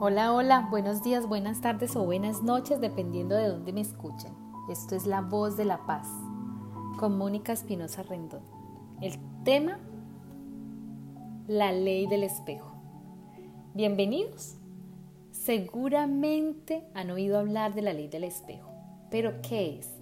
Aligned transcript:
Hola, 0.00 0.32
hola, 0.32 0.68
buenos 0.70 1.02
días, 1.02 1.26
buenas 1.26 1.60
tardes 1.60 1.96
o 1.96 2.04
buenas 2.04 2.44
noches, 2.44 2.80
dependiendo 2.80 3.34
de 3.34 3.48
dónde 3.48 3.72
me 3.72 3.80
escuchen. 3.80 4.32
Esto 4.70 4.94
es 4.94 5.06
La 5.06 5.22
Voz 5.22 5.56
de 5.56 5.64
la 5.64 5.86
Paz, 5.86 6.06
con 7.00 7.18
Mónica 7.18 7.52
Espinosa 7.52 8.04
Rendón. 8.04 8.42
El 9.00 9.14
tema, 9.42 9.80
la 11.48 11.72
ley 11.72 12.06
del 12.06 12.22
espejo. 12.22 12.76
Bienvenidos. 13.74 14.58
Seguramente 15.32 16.86
han 16.94 17.10
oído 17.10 17.36
hablar 17.36 17.74
de 17.74 17.82
la 17.82 17.92
ley 17.92 18.06
del 18.06 18.22
espejo, 18.22 18.70
pero 19.10 19.42
¿qué 19.42 19.80
es? 19.80 19.98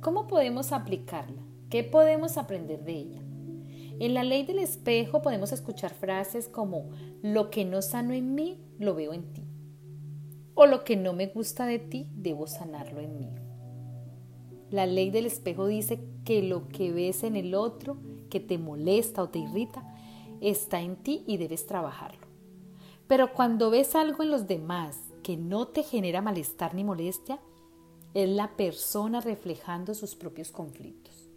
¿Cómo 0.00 0.28
podemos 0.28 0.70
aplicarla? 0.70 1.42
¿Qué 1.70 1.82
podemos 1.82 2.36
aprender 2.36 2.84
de 2.84 2.92
ella? 2.92 3.20
En 4.00 4.14
la 4.14 4.24
ley 4.24 4.44
del 4.44 4.60
espejo 4.60 5.20
podemos 5.20 5.52
escuchar 5.52 5.92
frases 5.92 6.48
como 6.48 6.88
lo 7.20 7.50
que 7.50 7.66
no 7.66 7.82
sano 7.82 8.14
en 8.14 8.34
mí, 8.34 8.58
lo 8.78 8.94
veo 8.94 9.12
en 9.12 9.30
ti. 9.34 9.49
Lo 10.66 10.84
que 10.84 10.96
no 10.96 11.12
me 11.12 11.26
gusta 11.26 11.66
de 11.66 11.78
ti, 11.78 12.06
debo 12.14 12.46
sanarlo 12.46 13.00
en 13.00 13.18
mí. 13.18 13.28
La 14.70 14.86
ley 14.86 15.10
del 15.10 15.26
espejo 15.26 15.66
dice 15.66 16.00
que 16.24 16.42
lo 16.42 16.68
que 16.68 16.92
ves 16.92 17.24
en 17.24 17.34
el 17.34 17.54
otro, 17.54 17.96
que 18.28 18.40
te 18.40 18.56
molesta 18.58 19.22
o 19.22 19.28
te 19.28 19.40
irrita, 19.40 19.82
está 20.40 20.80
en 20.80 20.96
ti 20.96 21.24
y 21.26 21.38
debes 21.38 21.66
trabajarlo. 21.66 22.26
Pero 23.08 23.32
cuando 23.32 23.70
ves 23.70 23.96
algo 23.96 24.22
en 24.22 24.30
los 24.30 24.46
demás 24.46 24.98
que 25.22 25.36
no 25.36 25.66
te 25.66 25.82
genera 25.82 26.22
malestar 26.22 26.74
ni 26.74 26.84
molestia, 26.84 27.40
es 28.14 28.28
la 28.28 28.56
persona 28.56 29.20
reflejando 29.20 29.94
sus 29.94 30.14
propios 30.14 30.52
conflictos. 30.52 31.28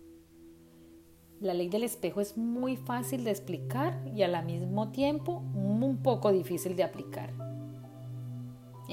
La 1.40 1.53
ley 1.53 1.70
del 1.70 1.84
espejo 1.84 2.22
es 2.22 2.38
muy 2.38 2.78
fácil 2.78 3.23
de 3.23 3.31
explicar 3.31 4.08
y 4.16 4.22
al 4.22 4.45
mismo 4.45 4.92
tiempo 4.92 5.44
un 5.55 6.02
poco 6.03 6.31
difícil 6.31 6.76
de 6.76 6.84
aplicar. 6.84 7.53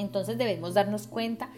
Entonces 0.01 0.39
debemos 0.39 0.75
darnos 0.75 1.07
cuenta 1.07 1.51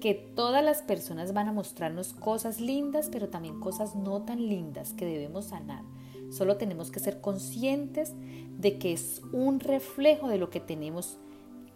que 0.00 0.14
todas 0.14 0.62
las 0.62 0.82
personas 0.82 1.32
van 1.32 1.48
a 1.48 1.52
mostrarnos 1.52 2.12
cosas 2.12 2.60
lindas, 2.60 3.08
pero 3.10 3.28
también 3.28 3.60
cosas 3.60 3.96
no 3.96 4.22
tan 4.22 4.46
lindas 4.48 4.92
que 4.92 5.06
debemos 5.06 5.46
sanar. 5.46 5.82
Solo 6.30 6.56
tenemos 6.56 6.90
que 6.90 7.00
ser 7.00 7.20
conscientes 7.20 8.12
de 8.58 8.78
que 8.78 8.92
es 8.92 9.22
un 9.32 9.60
reflejo 9.60 10.28
de 10.28 10.38
lo 10.38 10.50
que 10.50 10.60
tenemos 10.60 11.16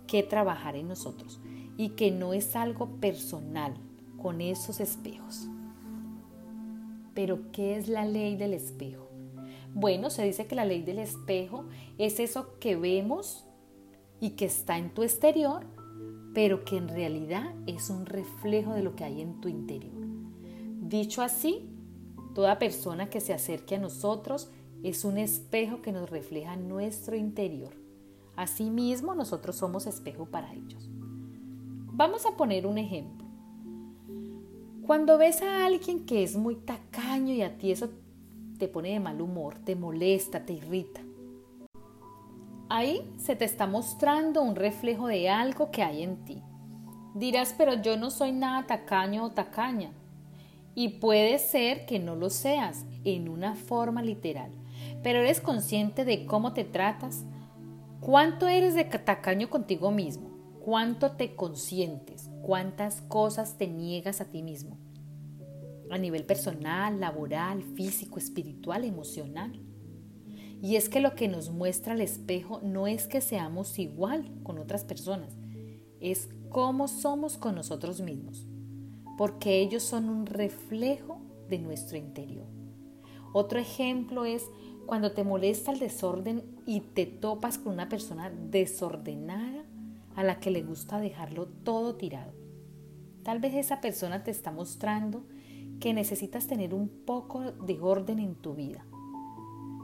que 0.07 0.23
trabajar 0.23 0.77
en 0.77 0.89
nosotros 0.89 1.41
y 1.77 1.91
que 1.91 2.11
no 2.11 2.35
es 2.35 2.57
algo 2.57 2.89
personal 3.01 3.75
con 4.21 4.41
esos 4.41 4.81
espejos. 4.81 5.49
Pero, 7.15 7.51
¿qué 7.53 7.77
es 7.77 7.89
la 7.89 8.05
ley 8.05 8.37
del 8.37 8.55
espejo? 8.55 9.09
Bueno, 9.73 10.11
se 10.11 10.25
dice 10.25 10.47
que 10.47 10.55
la 10.55 10.65
ley 10.65 10.83
del 10.83 10.99
espejo 10.99 11.65
es 11.97 12.21
eso 12.21 12.59
que 12.59 12.77
vemos 12.77 13.45
y 14.21 14.31
que 14.31 14.45
está 14.45 14.79
en 14.79 14.91
tu 14.91 15.03
exterior, 15.03 15.65
pero 16.35 16.65
que 16.65 16.77
en 16.77 16.89
realidad 16.89 17.55
es 17.67 17.91
un 17.91 18.07
reflejo 18.07 18.75
de 18.75 18.83
lo 18.83 18.95
que 18.95 19.05
hay 19.05 19.21
en 19.21 19.41
tu 19.41 19.49
interior. 19.49 20.07
Dicho 20.81 21.23
así, 21.23 21.69
toda 22.35 22.59
persona 22.59 23.11
que 23.11 23.21
se 23.21 23.33
acerque 23.33 23.77
a 23.77 23.81
nosotros 23.81 24.51
es 24.83 25.05
un 25.05 25.19
espejo 25.19 25.83
que 25.83 25.93
nos 25.93 26.09
refleja 26.09 26.57
nuestro 26.57 27.17
interior. 27.17 27.75
Asimismo, 28.37 29.15
nosotros 29.15 29.57
somos 29.57 29.87
espejo 29.87 30.27
para 30.27 30.53
ellos. 30.55 30.89
Vamos 31.93 32.25
a 32.25 32.37
poner 32.37 32.67
un 32.67 32.79
ejemplo. 32.79 33.27
Cuando 34.87 35.19
ves 35.19 35.43
a 35.43 35.67
alguien 35.67 36.07
que 36.07 36.23
es 36.23 36.37
muy 36.37 36.57
tacaño 36.57 37.33
y 37.33 37.43
a 37.43 37.59
ti 37.59 37.71
eso 37.71 37.91
te 38.59 38.69
pone 38.69 38.91
de 38.91 39.01
mal 39.01 39.21
humor, 39.21 39.59
te 39.59 39.77
molesta, 39.77 40.45
te 40.45 40.55
irrita. 40.55 41.01
Ahí 42.73 43.13
se 43.17 43.35
te 43.35 43.45
está 43.45 43.67
mostrando 43.67 44.43
un 44.43 44.55
reflejo 44.55 45.09
de 45.09 45.29
algo 45.29 45.73
que 45.73 45.83
hay 45.83 46.05
en 46.05 46.25
ti. 46.25 46.41
Dirás, 47.17 47.53
pero 47.59 47.83
yo 47.83 47.97
no 47.97 48.13
soy 48.13 48.31
nada 48.31 48.69
tacaño 48.69 49.25
o 49.25 49.31
tacaña. 49.33 49.91
Y 50.77 51.01
puede 51.01 51.41
ser 51.41 51.85
que 51.85 51.99
no 51.99 52.15
lo 52.15 52.31
seas 52.31 52.87
en 53.03 53.29
una 53.29 53.57
forma 53.57 54.03
literal, 54.03 54.53
pero 55.03 55.19
eres 55.19 55.41
consciente 55.41 56.05
de 56.05 56.27
cómo 56.27 56.53
te 56.53 56.63
tratas, 56.63 57.25
cuánto 57.99 58.47
eres 58.47 58.77
de 58.77 58.85
tacaño 58.85 59.51
contigo 59.51 59.91
mismo, 59.91 60.31
cuánto 60.65 61.11
te 61.17 61.35
consientes, 61.35 62.31
cuántas 62.41 63.01
cosas 63.03 63.59
te 63.59 63.67
niegas 63.67 64.21
a 64.21 64.27
ti 64.27 64.45
mismo, 64.45 64.79
a 65.91 65.99
nivel 65.99 66.25
personal, 66.25 67.01
laboral, 67.01 67.65
físico, 67.65 68.21
espiritual, 68.21 68.85
emocional. 68.85 69.61
Y 70.63 70.77
es 70.77 70.89
que 70.89 71.01
lo 71.01 71.15
que 71.15 71.29
nos 71.29 71.51
muestra 71.51 71.95
el 71.95 72.01
espejo 72.03 72.61
no 72.63 72.87
es 72.87 73.07
que 73.07 73.21
seamos 73.21 73.79
igual 73.79 74.31
con 74.43 74.59
otras 74.59 74.85
personas, 74.85 75.37
es 76.01 76.29
cómo 76.51 76.89
somos 76.89 77.39
con 77.39 77.55
nosotros 77.55 78.01
mismos, 78.01 78.47
porque 79.17 79.61
ellos 79.61 79.83
son 79.83 80.09
un 80.09 80.27
reflejo 80.27 81.21
de 81.49 81.59
nuestro 81.59 81.97
interior. 81.97 82.47
Otro 83.33 83.59
ejemplo 83.59 84.25
es 84.25 84.45
cuando 84.87 85.13
te 85.13 85.25
molesta 85.25 85.73
el 85.73 85.79
desorden 85.79 86.43
y 86.67 86.81
te 86.81 87.07
topas 87.07 87.59
con 87.59 87.73
una 87.73 87.89
persona 87.89 88.31
desordenada 88.31 89.65
a 90.17 90.25
la 90.25 90.41
que 90.41 90.51
le 90.51 90.63
gusta 90.63 91.01
dejarlo 91.01 91.47
todo 91.47 91.95
tirado. 91.97 92.33
Tal 93.23 93.39
vez 93.39 93.55
esa 93.55 93.81
persona 93.81 94.25
te 94.25 94.31
está 94.31 94.51
mostrando 94.51 95.25
que 95.79 95.95
necesitas 95.95 96.47
tener 96.47 96.75
un 96.75 96.89
poco 96.89 97.53
de 97.53 97.81
orden 97.81 98.19
en 98.19 98.35
tu 98.35 98.55
vida, 98.55 98.85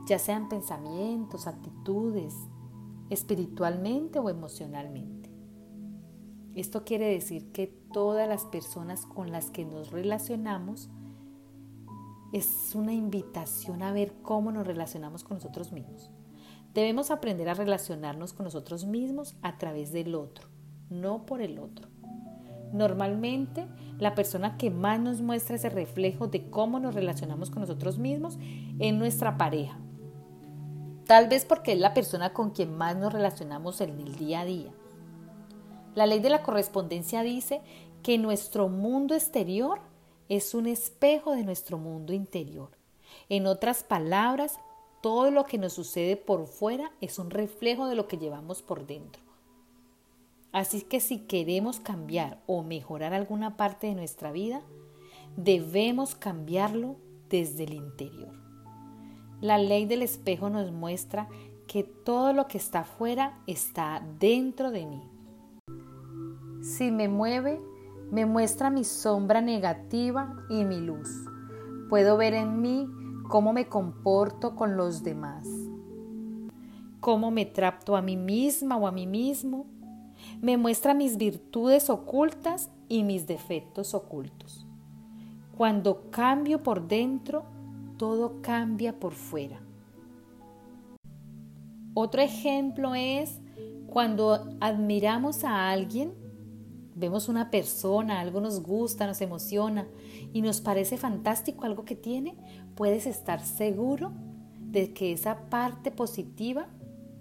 ya 0.07 0.19
sean 0.19 0.49
pensamientos, 0.49 1.47
actitudes, 1.47 2.35
espiritualmente 3.11 4.19
o 4.19 4.31
emocionalmente. 4.31 5.31
Esto 6.55 6.85
quiere 6.85 7.07
decir 7.07 7.53
que 7.53 7.67
todas 7.93 8.29
las 8.29 8.45
personas 8.45 9.05
con 9.05 9.31
las 9.31 9.51
que 9.51 9.65
nos 9.65 9.91
relacionamos 9.91 10.89
es 12.33 12.75
una 12.75 12.95
invitación 12.95 13.83
a 13.83 13.93
ver 13.93 14.15
cómo 14.23 14.53
nos 14.53 14.67
relacionamos 14.67 15.23
con 15.23 15.37
nosotros 15.37 15.73
mismos. 15.73 16.11
Debemos 16.73 17.11
aprender 17.11 17.49
a 17.49 17.55
relacionarnos 17.55 18.33
con 18.33 18.45
nosotros 18.45 18.87
mismos 18.87 19.37
a 19.43 19.59
través 19.59 19.93
del 19.93 20.15
otro, 20.15 20.49
no 20.89 21.27
por 21.27 21.41
el 21.43 21.59
otro. 21.59 21.89
Normalmente, 22.73 23.67
la 23.99 24.15
persona 24.15 24.57
que 24.57 24.71
más 24.71 25.01
nos 25.01 25.21
muestra 25.21 25.57
ese 25.57 25.71
reflejo 25.71 26.27
de 26.27 26.51
cómo 26.51 26.81
nos 26.81 26.95
relacionamos 26.95 27.51
con 27.51 27.61
nosotros 27.61 27.99
mismos 27.99 28.39
es 28.79 28.93
nuestra 28.93 29.39
pareja. 29.39 29.79
Tal 31.07 31.29
vez 31.29 31.45
porque 31.45 31.73
es 31.73 31.79
la 31.79 31.95
persona 31.95 32.33
con 32.33 32.51
quien 32.51 32.77
más 32.77 32.97
nos 32.97 33.13
relacionamos 33.13 33.81
en 33.81 34.01
el 34.01 34.17
día 34.17 34.41
a 34.41 34.45
día. 34.45 34.73
La 35.95 36.07
ley 36.07 36.19
de 36.19 36.31
la 36.31 36.43
correspondencia 36.43 37.23
dice 37.23 37.63
que 38.03 38.19
nuestro 38.19 38.69
mundo 38.69 39.15
exterior 39.15 39.79
es 40.29 40.53
un 40.53 40.67
espejo 40.67 41.33
de 41.33 41.45
nuestro 41.45 41.79
mundo 41.79 42.13
interior. 42.13 42.71
En 43.29 43.47
otras 43.47 43.85
palabras, 43.85 44.59
todo 45.01 45.31
lo 45.31 45.45
que 45.45 45.59
nos 45.59 45.75
sucede 45.75 46.17
por 46.17 46.49
fuera 46.49 46.91
es 47.01 47.21
un 47.21 47.31
reflejo 47.31 47.87
de 47.87 47.95
lo 47.95 48.09
que 48.09 48.19
llevamos 48.19 48.63
por 48.63 48.87
dentro. 48.87 49.23
Así 50.51 50.83
que 50.83 50.99
si 50.99 51.21
queremos 51.21 51.79
cambiar 51.79 52.43
o 52.47 52.65
mejorar 52.65 53.15
alguna 53.15 53.57
parte 53.57 53.87
de 53.87 53.95
nuestra 53.95 54.33
vida, 54.33 54.63
debemos 55.37 56.17
cambiarlo 56.17 56.97
desde 57.29 57.65
el 57.65 57.75
interior. 57.75 58.46
La 59.41 59.59
ley 59.59 59.87
del 59.87 60.03
espejo 60.03 60.49
nos 60.49 60.73
muestra 60.73 61.29
que 61.67 61.83
todo 61.83 62.33
lo 62.33 62.47
que 62.47 62.59
está 62.59 62.81
afuera 62.81 63.39
está 63.47 64.03
dentro 64.19 64.71
de 64.71 64.87
mí. 64.87 65.03
Si 66.63 66.91
me 66.91 67.09
mueve, 67.09 67.61
me 68.11 68.25
muestra 68.25 68.71
mi 68.71 68.85
sombra 68.85 69.41
negativa 69.41 70.37
y 70.49 70.65
mi 70.65 70.81
luz. 70.81 71.09
Puedo 71.91 72.17
ver 72.17 72.35
en 72.35 72.63
mí 72.63 72.89
cómo 73.29 73.53
me 73.53 73.67
comporto 73.67 74.57
con 74.57 74.77
los 74.77 75.03
demás, 75.03 75.47
cómo 77.01 77.31
me 77.31 77.45
trato 77.45 77.97
a 77.97 78.03
mí 78.03 78.17
misma 78.17 78.77
o 78.77 78.87
a 78.87 78.93
mí 78.93 79.07
mismo, 79.07 79.67
me 80.41 80.57
muestra 80.57 80.95
mis 80.95 81.17
virtudes 81.17 81.91
ocultas 81.91 82.71
y 82.89 83.05
mis 83.05 83.27
defectos 83.27 83.95
ocultos. 83.95 84.67
Cuando 85.57 86.11
cambio 86.11 86.63
por 86.63 86.87
dentro, 86.87 87.45
todo 87.97 88.41
cambia 88.43 88.99
por 88.99 89.13
fuera. 89.13 89.61
Otro 91.95 92.21
ejemplo 92.21 92.95
es 92.95 93.41
cuando 93.87 94.51
admiramos 94.61 95.45
a 95.45 95.71
alguien, 95.71 96.13
vemos 96.95 97.29
una 97.29 97.51
persona, 97.51 98.21
algo 98.21 98.41
nos 98.41 98.63
gusta, 98.63 99.07
nos 99.07 99.21
emociona 99.21 99.87
y 100.33 100.43
nos 100.43 100.61
parece 100.61 100.99
fantástico 100.99 101.65
algo 101.65 101.85
que 101.85 101.97
tiene, 101.97 102.37
puedes 102.75 103.07
estar 103.07 103.41
seguro 103.43 104.13
de 104.61 104.93
que 104.93 105.13
esa 105.13 105.49
parte 105.49 105.91
positiva 105.91 106.69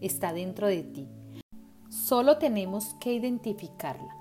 está 0.02 0.34
dentro 0.34 0.68
de 0.68 0.84
ti. 0.84 1.08
Solo 1.90 2.38
tenemos 2.38 2.96
que 3.00 3.14
identificarla. 3.14 4.14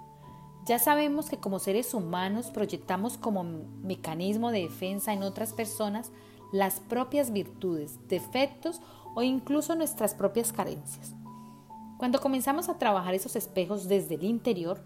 Ya 0.67 0.79
sabemos 0.79 1.29
que 1.29 1.39
como 1.39 1.59
seres 1.59 1.93
humanos 1.93 2.51
proyectamos 2.51 3.19
como 3.19 3.43
mecanismo 3.83 4.51
de 4.51 4.63
defensa 4.63 5.13
en 5.13 5.23
otras 5.23 5.53
personas 5.53 6.13
las 6.55 6.79
propias 6.79 7.33
virtudes, 7.33 7.99
defectos 8.09 8.81
o 9.17 9.25
incluso 9.25 9.75
nuestras 9.75 10.15
propias 10.15 10.53
carencias. 10.53 11.13
Cuando 11.99 12.21
comenzamos 12.21 12.69
a 12.69 12.79
trabajar 12.79 13.13
esos 13.13 13.35
espejos 13.35 13.89
desde 13.89 14.15
el 14.15 14.23
interior, 14.23 14.81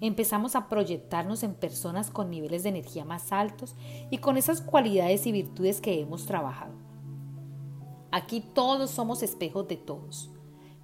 empezamos 0.00 0.54
a 0.54 0.68
proyectarnos 0.68 1.42
en 1.42 1.54
personas 1.54 2.12
con 2.12 2.30
niveles 2.30 2.62
de 2.62 2.68
energía 2.68 3.04
más 3.04 3.32
altos 3.32 3.74
y 4.12 4.18
con 4.18 4.36
esas 4.36 4.60
cualidades 4.60 5.26
y 5.26 5.32
virtudes 5.32 5.80
que 5.80 6.00
hemos 6.00 6.24
trabajado. 6.24 6.74
Aquí 8.12 8.40
todos 8.40 8.92
somos 8.92 9.24
espejos 9.24 9.66
de 9.66 9.76
todos. 9.76 10.30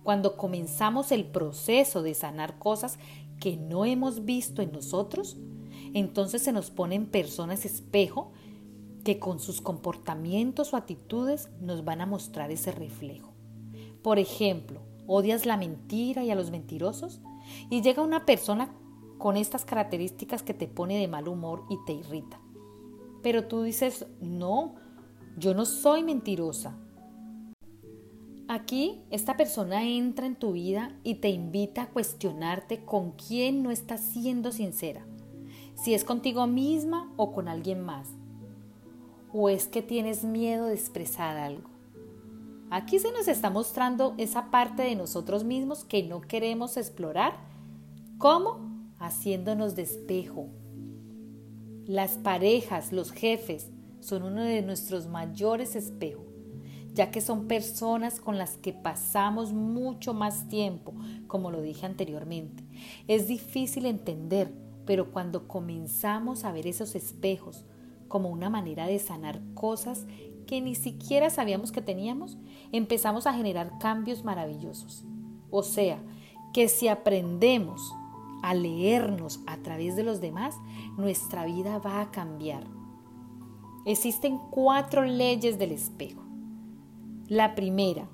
Cuando 0.03 0.37
comenzamos 0.37 1.13
el 1.13 1.27
proceso 1.27 2.03
de 2.03 2.15
sanar 2.15 2.59
cosas 2.59 2.99
que 3.39 3.57
no 3.57 3.85
hemos 3.85 4.25
visto 4.25 4.63
en 4.63 4.73
nosotros, 4.73 5.37
entonces 5.93 6.43
se 6.43 6.51
nos 6.51 6.73
ponen 6.73 7.07
personas 7.07 7.65
espejo 7.65 8.33
que 9.05 9.19
con 9.19 9.39
sus 9.39 9.61
comportamientos 9.61 10.73
o 10.73 10.77
actitudes 10.77 11.51
nos 11.61 11.85
van 11.85 12.01
a 12.01 12.07
mostrar 12.07 12.51
ese 12.51 12.73
reflejo. 12.73 13.33
Por 14.03 14.19
ejemplo, 14.19 14.81
odias 15.07 15.47
la 15.47 15.57
mentira 15.57 16.25
y 16.25 16.31
a 16.31 16.35
los 16.35 16.51
mentirosos 16.51 17.21
y 17.71 17.83
llega 17.83 18.03
una 18.03 18.25
persona 18.25 18.75
con 19.19 19.37
estas 19.37 19.65
características 19.65 20.43
que 20.43 20.55
te 20.55 20.67
pone 20.67 20.99
de 20.99 21.09
mal 21.09 21.29
humor 21.29 21.65
y 21.71 21.77
te 21.87 21.93
irrita. 21.93 22.41
Pero 23.23 23.47
tú 23.47 23.63
dices, 23.63 24.07
no, 24.21 24.75
yo 25.39 25.55
no 25.55 25.65
soy 25.67 26.03
mentirosa. 26.03 26.77
Aquí 28.49 29.03
esta 29.11 29.37
persona 29.37 29.89
entra 29.89 30.27
en 30.27 30.37
tu 30.37 30.53
vida 30.53 30.95
y 31.03 31.17
te 31.17 31.31
invita 31.31 31.83
a 31.83 31.89
cuestionarte 31.89 32.85
con 32.85 33.13
quién 33.13 33.63
no 33.63 33.71
estás 33.71 34.01
siendo 34.03 34.53
sincera, 34.53 35.07
si 35.75 35.95
es 35.95 36.05
contigo 36.05 36.47
misma 36.47 37.11
o 37.17 37.33
con 37.33 37.49
alguien 37.49 37.81
más, 37.81 38.11
o 39.37 39.49
es 39.49 39.67
que 39.67 39.83
tienes 39.83 40.23
miedo 40.23 40.67
de 40.67 40.75
expresar 40.75 41.37
algo. 41.37 41.69
Aquí 42.71 43.01
se 43.01 43.11
nos 43.11 43.27
está 43.27 43.51
mostrando 43.51 44.15
esa 44.17 44.53
parte 44.53 44.83
de 44.85 44.95
nosotros 44.95 45.43
mismos 45.43 45.85
que 45.85 46.05
no 46.05 46.21
queremos 46.21 46.77
explorar. 46.77 47.37
¿Cómo? 48.19 48.61
Haciéndonos 49.01 49.75
despejo. 49.75 50.51
Las 51.85 52.13
parejas, 52.13 52.93
los 52.93 53.11
jefes, 53.11 53.71
son 53.99 54.23
uno 54.23 54.45
de 54.45 54.63
nuestros 54.63 55.09
mayores 55.09 55.75
espejos, 55.75 56.27
ya 56.93 57.11
que 57.11 57.21
son 57.21 57.49
personas 57.49 58.21
con 58.21 58.39
las 58.39 58.57
que 58.57 58.73
pasamos 58.73 59.53
mucho 59.53 60.15
más 60.15 60.49
tiempo, 60.49 60.95
como 61.27 61.51
lo 61.51 61.61
dije 61.61 61.87
anteriormente. 61.87 62.63
Es 63.09 63.27
difícil 63.27 63.87
entender, 63.87 64.53
pero 64.87 65.11
cuando 65.11 65.49
comenzamos 65.49 66.45
a 66.45 66.53
ver 66.53 66.69
esos 66.69 66.95
espejos 66.95 67.65
como 68.09 68.29
una 68.29 68.51
manera 68.51 68.87
de 68.87 68.99
sanar 68.99 69.41
cosas 69.55 70.07
que 70.47 70.61
ni 70.61 70.75
siquiera 70.75 71.31
sabíamos 71.31 71.73
que 71.73 71.83
teníamos, 71.83 72.37
empezamos 72.73 73.27
a 73.27 73.35
generar 73.35 73.79
cambios 73.79 74.25
maravillosos. 74.25 75.05
O 75.51 75.63
sea, 75.63 76.03
que 76.53 76.69
si 76.69 76.89
aprendemos 76.89 77.93
a 78.43 78.55
leernos 78.55 79.41
a 79.47 79.57
través 79.59 79.97
de 79.97 80.03
los 80.03 80.21
demás, 80.21 80.57
nuestra 80.97 81.45
vida 81.45 81.79
va 81.79 82.01
a 82.01 82.11
cambiar. 82.11 82.67
Existen 83.87 84.39
cuatro 84.51 85.03
leyes 85.03 85.59
del 85.59 85.73
espejo. 85.73 86.23
La 87.27 87.55
primera, 87.55 88.09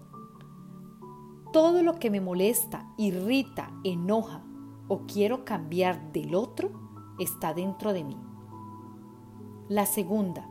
todo 1.52 1.82
lo 1.82 1.98
que 1.98 2.10
me 2.10 2.20
molesta, 2.20 2.87
irrita, 2.96 3.72
enoja 3.82 4.44
o 4.88 5.00
quiero 5.06 5.44
cambiar 5.44 6.12
del 6.12 6.34
otro 6.34 6.70
está 7.19 7.52
dentro 7.54 7.92
de 7.92 8.04
mí. 8.04 8.16
La 9.70 9.87
segunda, 9.87 10.49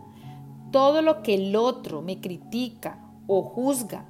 todo 0.71 1.01
lo 1.01 1.24
que 1.24 1.33
el 1.33 1.57
otro 1.57 2.01
me 2.01 2.21
critica 2.21 3.06
o 3.27 3.42
juzga, 3.42 4.06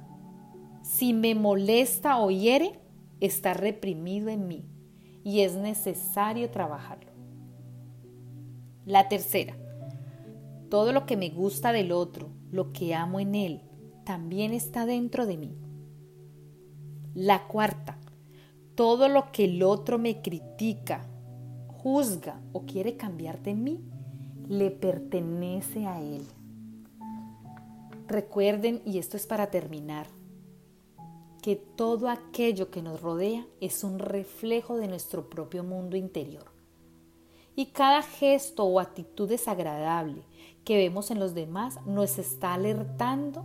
si 0.84 1.12
me 1.12 1.34
molesta 1.34 2.18
o 2.18 2.30
hiere, 2.30 2.78
está 3.18 3.52
reprimido 3.52 4.28
en 4.28 4.46
mí 4.46 4.64
y 5.24 5.40
es 5.40 5.56
necesario 5.56 6.48
trabajarlo. 6.50 7.10
La 8.86 9.08
tercera, 9.08 9.56
todo 10.68 10.92
lo 10.92 11.06
que 11.06 11.16
me 11.16 11.30
gusta 11.30 11.72
del 11.72 11.90
otro, 11.90 12.28
lo 12.52 12.72
que 12.72 12.94
amo 12.94 13.18
en 13.18 13.34
él, 13.34 13.62
también 14.04 14.52
está 14.52 14.86
dentro 14.86 15.26
de 15.26 15.36
mí. 15.38 15.56
La 17.14 17.48
cuarta, 17.48 17.98
todo 18.76 19.08
lo 19.08 19.32
que 19.32 19.46
el 19.46 19.64
otro 19.64 19.98
me 19.98 20.22
critica, 20.22 21.04
juzga 21.66 22.40
o 22.52 22.64
quiere 22.64 22.96
cambiar 22.96 23.42
de 23.42 23.54
mí, 23.56 23.90
le 24.50 24.72
pertenece 24.72 25.86
a 25.86 26.02
él. 26.02 26.26
Recuerden, 28.08 28.82
y 28.84 28.98
esto 28.98 29.16
es 29.16 29.24
para 29.24 29.48
terminar, 29.48 30.08
que 31.40 31.54
todo 31.54 32.08
aquello 32.08 32.68
que 32.68 32.82
nos 32.82 33.00
rodea 33.00 33.46
es 33.60 33.84
un 33.84 34.00
reflejo 34.00 34.76
de 34.76 34.88
nuestro 34.88 35.30
propio 35.30 35.62
mundo 35.62 35.96
interior. 35.96 36.46
Y 37.54 37.66
cada 37.66 38.02
gesto 38.02 38.64
o 38.64 38.80
actitud 38.80 39.28
desagradable 39.28 40.24
que 40.64 40.76
vemos 40.78 41.12
en 41.12 41.20
los 41.20 41.32
demás 41.32 41.78
nos 41.86 42.18
está 42.18 42.54
alertando 42.54 43.44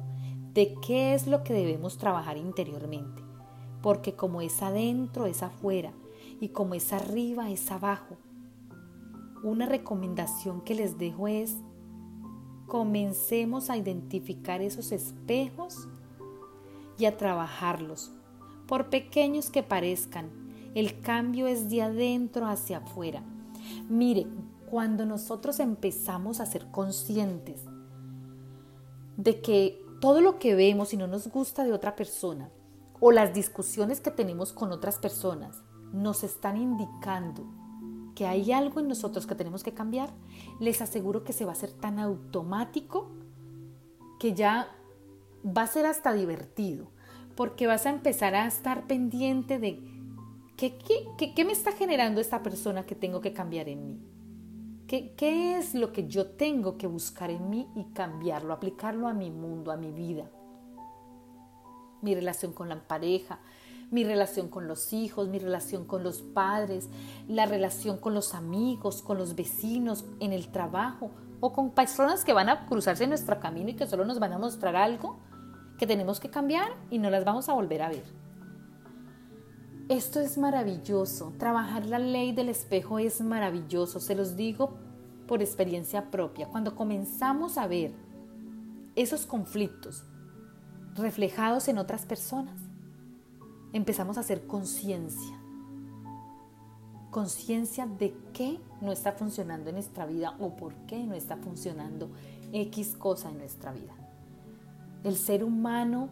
de 0.55 0.73
qué 0.87 1.13
es 1.13 1.27
lo 1.27 1.43
que 1.43 1.53
debemos 1.53 1.99
trabajar 1.99 2.37
interiormente. 2.37 3.21
Porque 3.83 4.15
como 4.15 4.41
es 4.41 4.59
adentro, 4.63 5.27
es 5.27 5.43
afuera. 5.43 5.93
Y 6.41 6.49
como 6.49 6.73
es 6.73 6.91
arriba, 6.91 7.51
es 7.51 7.69
abajo. 7.69 8.17
Una 9.45 9.67
recomendación 9.67 10.61
que 10.61 10.73
les 10.73 10.97
dejo 10.97 11.27
es 11.27 11.57
comencemos 12.65 13.69
a 13.69 13.77
identificar 13.77 14.59
esos 14.63 14.91
espejos 14.91 15.87
y 16.97 17.05
a 17.05 17.15
trabajarlos. 17.15 18.11
Por 18.67 18.89
pequeños 18.89 19.51
que 19.51 19.61
parezcan, 19.61 20.31
el 20.73 20.99
cambio 20.99 21.45
es 21.45 21.69
de 21.69 21.83
adentro 21.83 22.47
hacia 22.47 22.79
afuera. 22.79 23.21
Mire, 23.87 24.25
cuando 24.67 25.05
nosotros 25.05 25.59
empezamos 25.59 26.39
a 26.39 26.47
ser 26.47 26.71
conscientes 26.71 27.61
de 29.15 29.41
que 29.41 29.79
todo 30.01 30.21
lo 30.21 30.39
que 30.39 30.55
vemos 30.55 30.91
y 30.91 30.97
no 30.97 31.05
nos 31.05 31.27
gusta 31.27 31.63
de 31.63 31.71
otra 31.71 31.95
persona 31.95 32.49
o 32.99 33.11
las 33.11 33.31
discusiones 33.31 34.01
que 34.01 34.09
tenemos 34.09 34.53
con 34.53 34.71
otras 34.71 34.97
personas 34.97 35.61
nos 35.93 36.23
están 36.23 36.57
indicando 36.57 37.45
que 38.15 38.25
hay 38.25 38.51
algo 38.53 38.79
en 38.79 38.87
nosotros 38.87 39.27
que 39.27 39.35
tenemos 39.35 39.63
que 39.63 39.73
cambiar, 39.73 40.09
les 40.59 40.81
aseguro 40.81 41.23
que 41.23 41.33
se 41.33 41.45
va 41.45 41.51
a 41.51 41.53
hacer 41.53 41.71
tan 41.71 41.99
automático 41.99 43.11
que 44.19 44.33
ya 44.33 44.69
va 45.45 45.63
a 45.63 45.67
ser 45.67 45.85
hasta 45.85 46.13
divertido, 46.13 46.87
porque 47.35 47.67
vas 47.67 47.85
a 47.85 47.91
empezar 47.91 48.33
a 48.33 48.47
estar 48.47 48.87
pendiente 48.87 49.59
de 49.59 49.83
qué, 50.55 50.77
qué, 51.35 51.45
me 51.45 51.51
está 51.51 51.73
generando 51.73 52.21
esta 52.21 52.41
persona 52.41 52.85
que 52.85 52.95
tengo 52.95 53.19
que 53.19 53.33
cambiar 53.33 53.67
en 53.67 53.85
mí. 53.85 53.99
¿Qué, 54.87 55.13
¿Qué 55.15 55.57
es 55.57 55.75
lo 55.75 55.91
que 55.91 56.07
yo 56.07 56.27
tengo 56.27 56.77
que 56.77 56.87
buscar 56.87 57.29
en 57.31 57.49
mí 57.49 57.67
y 57.75 57.85
cambiarlo, 57.93 58.53
aplicarlo 58.53 59.07
a 59.07 59.13
mi 59.13 59.31
mundo, 59.31 59.71
a 59.71 59.77
mi 59.77 59.91
vida? 59.91 60.29
Mi 62.01 62.15
relación 62.15 62.53
con 62.53 62.69
la 62.69 62.87
pareja, 62.87 63.39
mi 63.91 64.03
relación 64.03 64.49
con 64.49 64.67
los 64.67 64.93
hijos, 64.93 65.27
mi 65.29 65.39
relación 65.39 65.85
con 65.85 66.03
los 66.03 66.21
padres, 66.21 66.89
la 67.27 67.45
relación 67.45 67.97
con 67.97 68.13
los 68.13 68.33
amigos, 68.33 69.01
con 69.01 69.17
los 69.17 69.35
vecinos, 69.35 70.05
en 70.19 70.33
el 70.33 70.49
trabajo 70.49 71.11
o 71.39 71.53
con 71.53 71.71
personas 71.71 72.23
que 72.25 72.33
van 72.33 72.49
a 72.49 72.65
cruzarse 72.65 73.03
en 73.03 73.09
nuestro 73.09 73.39
camino 73.39 73.69
y 73.69 73.75
que 73.75 73.87
solo 73.87 74.05
nos 74.05 74.19
van 74.19 74.33
a 74.33 74.37
mostrar 74.37 74.75
algo 74.75 75.19
que 75.77 75.87
tenemos 75.87 76.19
que 76.19 76.29
cambiar 76.29 76.71
y 76.89 76.99
no 76.99 77.09
las 77.09 77.25
vamos 77.25 77.49
a 77.49 77.53
volver 77.53 77.81
a 77.81 77.89
ver. 77.89 78.03
Esto 79.87 80.19
es 80.19 80.37
maravilloso, 80.37 81.33
trabajar 81.37 81.85
la 81.85 81.99
ley 81.99 82.31
del 82.31 82.49
espejo 82.49 82.97
es 82.97 83.21
maravilloso, 83.21 83.99
se 83.99 84.15
los 84.15 84.35
digo 84.35 84.73
por 85.27 85.41
experiencia 85.41 86.09
propia. 86.09 86.47
Cuando 86.47 86.75
comenzamos 86.75 87.57
a 87.59 87.67
ver 87.67 87.93
esos 88.95 89.27
conflictos 89.27 90.03
reflejados 90.95 91.67
en 91.67 91.77
otras 91.77 92.05
personas, 92.05 92.55
empezamos 93.75 94.17
a 94.17 94.21
hacer 94.21 94.47
conciencia. 94.47 95.35
Conciencia 97.11 97.85
de 97.85 98.15
qué 98.31 98.57
no 98.79 98.93
está 98.93 99.11
funcionando 99.11 99.69
en 99.69 99.75
nuestra 99.75 100.05
vida 100.05 100.33
o 100.39 100.55
por 100.55 100.73
qué 100.87 101.03
no 101.03 101.13
está 101.13 101.35
funcionando 101.35 102.09
X 102.53 102.95
cosa 102.97 103.29
en 103.29 103.39
nuestra 103.39 103.73
vida. 103.73 103.93
El 105.03 105.17
ser 105.17 105.43
humano 105.43 106.07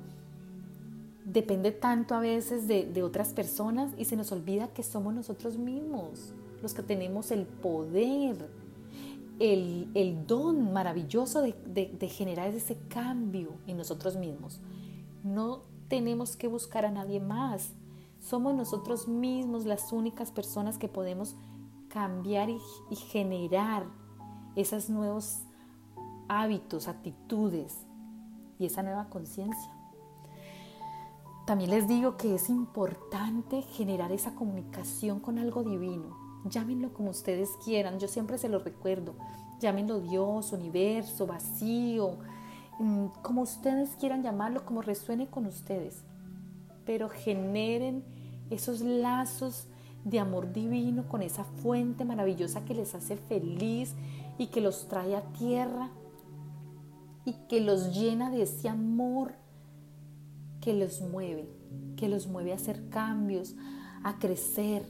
depende 1.24 1.72
tanto 1.72 2.16
a 2.16 2.20
veces 2.20 2.68
de, 2.68 3.02
otras 3.02 3.32
personas 3.32 3.92
y 3.98 4.04
se 4.06 4.18
nos 4.18 4.34
olvida 4.34 4.68
que 4.68 4.84
somos 4.84 5.14
nosotros 5.14 5.58
mismos 5.58 6.34
los 6.62 6.74
que 6.74 6.84
tenemos 6.84 7.32
el 7.32 7.46
poder, 7.46 8.50
el, 9.40 10.26
don 10.28 10.74
maravilloso 10.74 11.42
de, 11.42 11.56
de 11.66 12.08
generar 12.10 12.50
ese 12.50 12.78
cambio 12.90 13.52
en 13.68 13.78
nosotros 13.78 14.18
mismos. 14.18 14.60
No 15.24 15.73
tenemos 15.88 16.36
que 16.36 16.48
buscar 16.48 16.86
a 16.86 16.92
nadie 16.92 17.20
más. 17.20 17.74
Somos 18.20 18.56
nosotros 18.56 19.08
mismos 19.08 19.66
las 19.66 19.92
únicas 19.92 20.32
personas 20.32 20.78
que 20.78 20.88
podemos 20.88 21.36
cambiar 21.90 22.50
y, 22.50 22.60
generar 22.96 23.86
esos 24.56 24.90
nuevos 24.90 25.42
hábitos, 26.28 26.88
actitudes 26.88 27.86
y 28.58 28.66
esa 28.66 28.82
nueva 28.82 29.10
conciencia. 29.10 29.72
También 31.46 31.70
les 31.70 31.88
digo 31.88 32.18
que 32.18 32.36
es 32.36 32.50
importante 32.50 33.62
generar 33.62 34.12
esa 34.12 34.34
comunicación 34.34 35.20
con 35.20 35.38
algo 35.38 35.64
divino. 35.64 36.18
Llámenlo 36.46 36.94
como 36.94 37.10
ustedes 37.10 37.50
quieran, 37.64 38.00
yo 38.00 38.08
siempre 38.08 38.38
se 38.38 38.50
lo 38.50 38.60
recuerdo. 38.60 39.14
Llámenlo 39.60 40.00
Dios, 40.00 40.52
universo, 40.52 41.28
vacío, 41.28 42.18
como 43.22 43.42
ustedes 43.42 43.92
quieran 44.00 44.24
llamarlo, 44.24 44.66
como 44.66 44.82
resuene 44.82 45.28
con 45.28 45.46
ustedes. 45.46 46.04
Pero 46.86 47.10
generen 47.10 48.04
esos 48.50 48.82
lazos 48.82 49.68
de 50.04 50.20
amor 50.20 50.52
divino 50.52 51.08
con 51.08 51.22
esa 51.22 51.44
fuente 51.44 52.04
maravillosa 52.06 52.66
que 52.66 52.74
les 52.74 52.94
hace 52.94 53.16
feliz 53.16 53.94
y 54.38 54.48
que 54.48 54.62
los 54.62 54.88
trae 54.88 55.16
a 55.16 55.22
tierra 55.34 55.90
y 57.26 57.34
que 57.48 57.62
los 57.62 57.96
llena 57.96 58.30
de 58.30 58.44
ese 58.44 58.68
amor 58.68 59.34
que 60.60 60.74
los 60.74 61.02
mueve, 61.02 61.50
que 61.96 62.10
los 62.10 62.28
mueve 62.28 62.52
a 62.52 62.56
hacer 62.56 62.90
cambios, 62.90 63.56
a 64.04 64.18
crecer 64.20 64.86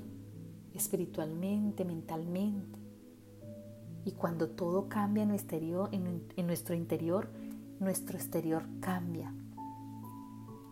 espiritualmente, 0.74 1.86
mentalmente. 1.86 2.80
Y 4.06 4.12
cuando 4.12 4.50
todo 4.50 4.90
cambia 4.90 5.24
en 5.24 5.30
nuestro, 5.30 5.58
exterior, 5.58 5.90
en, 5.92 6.48
nuestro 6.48 6.76
interior, 6.76 7.30
nuestro 7.80 8.18
exterior 8.18 8.66
cambia. 8.80 9.34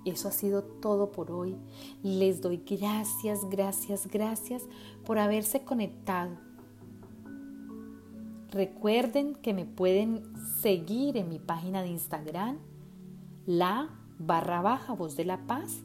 Eso 0.05 0.27
ha 0.27 0.31
sido 0.31 0.63
todo 0.63 1.11
por 1.11 1.31
hoy. 1.31 1.55
Les 2.01 2.41
doy 2.41 2.57
gracias, 2.57 3.47
gracias, 3.49 4.07
gracias 4.07 4.63
por 5.05 5.19
haberse 5.19 5.63
conectado. 5.63 6.31
Recuerden 8.49 9.35
que 9.35 9.53
me 9.53 9.65
pueden 9.65 10.23
seguir 10.61 11.17
en 11.17 11.29
mi 11.29 11.37
página 11.39 11.83
de 11.83 11.89
Instagram, 11.89 12.57
la 13.45 13.89
barra 14.19 14.61
baja 14.61 14.93
voz 14.93 15.15
de 15.15 15.25
la 15.25 15.45
paz, 15.47 15.81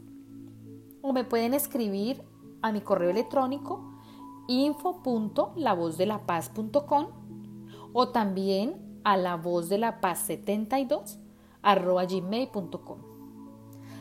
o 1.02 1.12
me 1.12 1.25
pueden 1.25 1.54
escribir 1.54 2.23
a 2.62 2.73
mi 2.73 2.80
correo 2.80 3.11
electrónico 3.11 3.92
info.lavozdelapaz.com 4.49 7.06
o 7.92 8.08
también 8.08 8.86
a 9.07 9.17
la 9.17 9.37
voz 9.37 9.69
de 9.69 9.79
la 9.79 10.01
paz 10.01 10.19
72 10.27 11.21
arroba 11.63 12.05
gmail.com. 12.07 12.99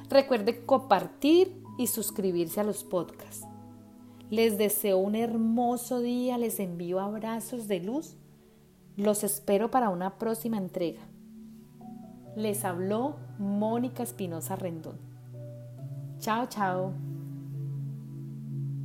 Recuerden 0.09 0.65
compartir 0.65 1.61
y 1.77 1.85
suscribirse 1.85 2.59
a 2.59 2.63
los 2.63 2.83
podcasts. 2.83 3.45
Les 4.31 4.57
deseo 4.57 4.97
un 4.97 5.13
hermoso 5.13 5.99
día, 5.99 6.39
les 6.39 6.59
envío 6.59 6.99
abrazos 6.99 7.67
de 7.67 7.81
luz. 7.81 8.17
Los 8.97 9.23
espero 9.23 9.69
para 9.69 9.89
una 9.89 10.17
próxima 10.17 10.57
entrega. 10.57 11.01
Les 12.35 12.65
habló 12.65 13.17
Mónica 13.37 14.01
Espinosa 14.01 14.55
Rendón. 14.55 14.97
Chao, 16.17 16.47
chao. 16.47 17.04